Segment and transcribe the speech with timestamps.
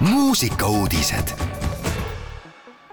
[0.00, 1.28] muusikauudised.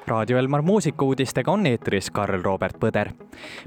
[0.07, 3.09] raadio Elmar muusikauudistega on eetris Karl Robert Põder.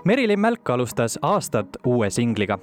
[0.05, 2.59] Merilin Mälk alustas aastat uue singliga.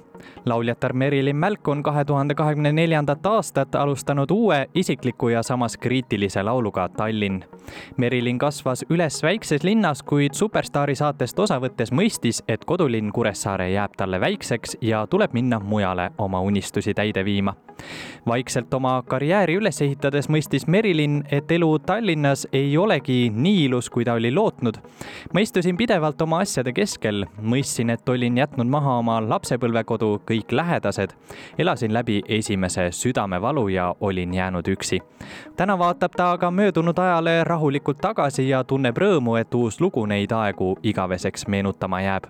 [0.46, 6.42] Lauljatar Merilin Mälk on kahe tuhande kahekümne neljandat aastat alustanud uue isikliku ja samas kriitilise
[6.42, 7.44] lauluga Tallinn.
[7.96, 13.96] Merilin kasvas üles väikses linnas, kuid Superstaari saatest osa võttes mõistis, et kodulinn Kuressaare jääb
[13.96, 17.56] talle väikseks ja tuleb minna mujale oma unistusi täide viima
[18.26, 24.04] vaikselt oma karjääri üles ehitades mõistis Merilin, et elu Tallinnas ei olegi nii ilus, kui
[24.04, 24.78] ta oli lootnud.
[25.34, 31.10] ma istusin pidevalt oma asjade keskel, mõistsin, et olin jätnud maha oma lapsepõlvekodu, kõik lähedased.
[31.58, 35.00] elasin läbi esimese südamevalu ja olin jäänud üksi.
[35.56, 40.32] täna vaatab ta aga möödunud ajale rahulikult tagasi ja tunneb rõõmu, et uus lugu neid
[40.32, 42.24] aegu igaveseks meenutama jääb.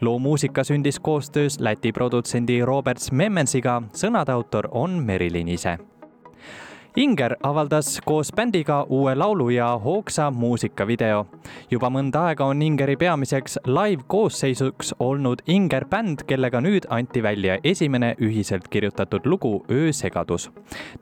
[0.00, 5.78] loo muusika sündis koostöös Läti produtsendi Robert Memmensiga, sõnade autor on Merilin ise
[6.96, 11.26] Inger avaldas koos bändiga uue laulu ja hoogsa muusikavideo.
[11.70, 18.14] juba mõnda aega on Ingeri peamiseks live-koosseisuks olnud Inger bänd, kellega nüüd anti välja esimene
[18.20, 20.50] ühiselt kirjutatud lugu Öösegadus.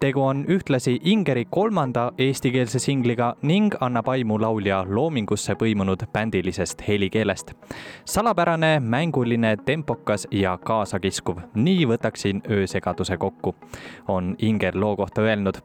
[0.01, 7.53] tegu on ühtlasi Ingeri kolmanda eestikeelse singliga ning annab aimu laulja loomingusse põimunud bändilisest helikeelest.
[8.05, 13.55] salapärane, mänguline, tempokas ja kaasakiskuv, nii võtaksin Öösegaduse kokku,
[14.09, 15.61] on Inger loo kohta öelnud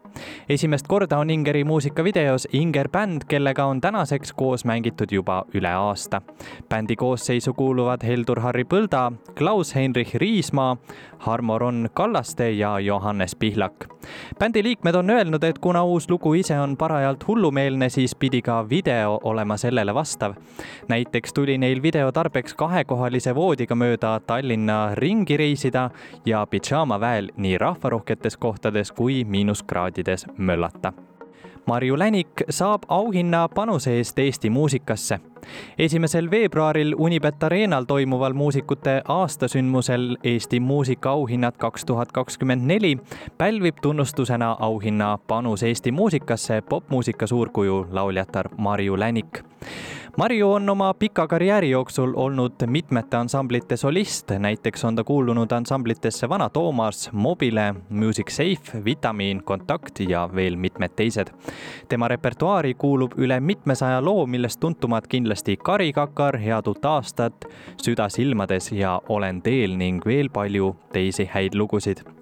[0.49, 6.21] esimest korda on Ingeri muusikavideos Inger bänd, kellega on tänaseks koos mängitud juba üle aasta.
[6.69, 10.77] bändi koosseisu kuuluvad Heldur-Harri Põlda, Klaus-Heinrich Riismaa,
[11.19, 13.85] Harmo-Ron Kallaste ja Johannes Pihlak.
[14.39, 18.69] bändi liikmed on öelnud, et kuna uus lugu ise on parajalt hullumeelne, siis pidi ka
[18.69, 20.33] video olema sellele vastav.
[20.87, 25.89] näiteks tuli neil video tarbeks kahekohalise voodiga mööda Tallinna ringi reisida
[26.25, 30.06] ja pidžaamaväel nii rahvarohketes kohtades kui miinuskraadides
[30.37, 30.93] möllata.
[31.67, 35.19] Marju Länik saab auhinna panuse eest Eesti muusikasse.
[35.77, 42.97] esimesel veebruaril Unibet Arenal toimuval muusikute aastasündmusel Eesti muusikaauhinnad kaks tuhat kakskümmend neli
[43.37, 49.43] pälvib tunnustusena auhinna panus Eesti muusikasse popmuusika suurkuju lauljatar Marju Länik
[50.17, 56.29] Marju on oma pika karjääri jooksul olnud mitmete ansamblite solist, näiteks on ta kuulunud ansamblitesse
[56.29, 61.27] Vana Toomas, Mobile, Music Safe, Vitamiin, Kontakt ja veel mitmed teised.
[61.89, 67.45] tema repertuaari kuulub üle mitmesaja loo, millest tuntumad kindlasti Karikakar, Head uut aastat,
[67.81, 72.16] Süda silmades ja Olen teel ning veel palju teisi häid lugusid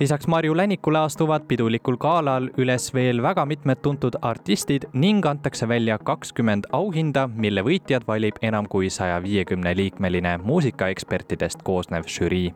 [0.00, 5.98] lisaks Marju Länikule astuvad pidulikul galal üles veel väga mitmed tuntud artistid ning antakse välja
[5.98, 12.54] kakskümmend auhinda, mille võitjad valib enam kui saja viiekümne liikmeline muusikaekspertidest koosnev žürii.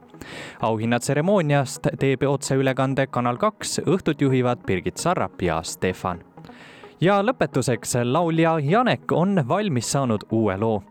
[0.60, 6.24] auhinnatseremooniast teeb otseülekande Kanal kaks, õhtut juhivad Birgit Sarrap ja Stefan
[7.00, 10.82] ja lõpetuseks laulja Janek on valmis saanud uue loo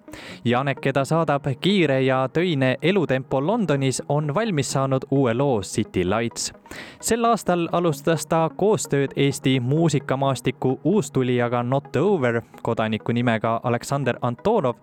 [0.46, 6.54] Janek, keda saadab kiire ja töine elutempo Londonis, on valmis saanud uue loo City Lights.
[7.02, 14.76] sel aastal alustas ta koostööd Eesti muusikamaastiku uustulijaga Not Over, kodaniku nimega Aleksander Antonov,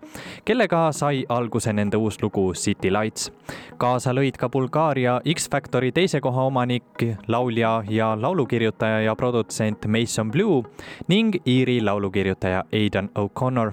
[0.45, 3.31] kellega sai alguse nende uus lugu City Lights.
[3.77, 10.63] kaasa lõid ka Bulgaaria X-Factori teise koha omanik, laulja ja laulukirjutaja ja produtsent Mason Blue
[11.07, 13.71] ning Iiri laulukirjutaja Aidan O'Connor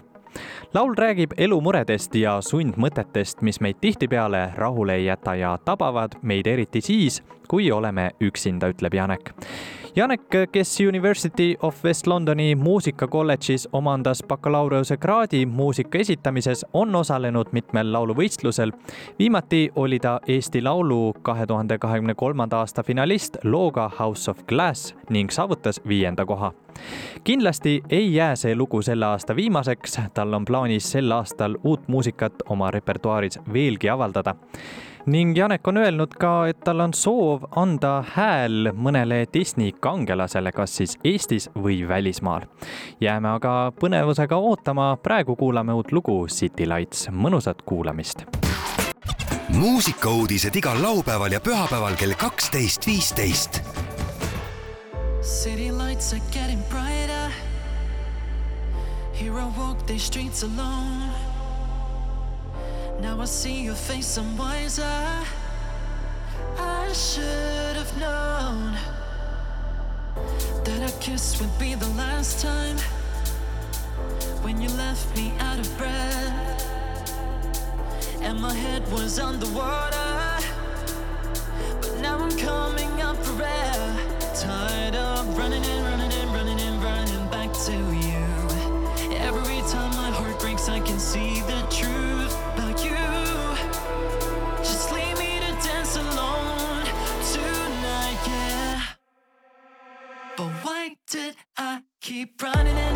[0.75, 6.81] laul räägib elumuredest ja sundmõtetest, mis meid tihtipeale rahule ei jäta ja tabavad meid eriti
[6.81, 9.33] siis, kui oleme üksinda, ütleb Janek.
[9.97, 10.23] Janek,
[10.53, 18.73] kes University of West Londoni muusikakolledžis omandas bakalaureusekraadi muusika esitamises, on osalenud mitmel lauluvõistlusel.
[19.19, 24.95] viimati oli ta Eesti Laulu kahe tuhande kahekümne kolmanda aasta finalist looga House of Glass
[25.11, 26.53] ning saavutas viienda koha
[27.25, 32.33] kindlasti ei jää see lugu selle aasta viimaseks, tal on plaanis sel aastal uut muusikat
[32.49, 34.35] oma repertuaaris veelgi avaldada
[35.07, 40.77] ning Janek on öelnud ka, et tal on soov anda hääl mõnele Disney kangelasele, kas
[40.77, 42.47] siis Eestis või välismaal.
[43.01, 48.25] jääme aga põnevusega ootama, praegu kuulame uut lugu City Lights, mõnusat kuulamist.
[49.49, 53.63] muusikauudised igal laupäeval ja pühapäeval kell kaksteist, viisteist.
[55.23, 57.33] City lights are getting brighter.
[59.13, 61.30] Here I walk these streets alone.
[63.01, 64.85] Now I see your face, I'm wiser.
[66.59, 68.77] I should have known
[70.65, 72.77] that a kiss would be the last time
[74.43, 76.67] when you left me out of breath.
[78.21, 80.00] And my head was underwater,
[101.11, 102.90] did I keep running in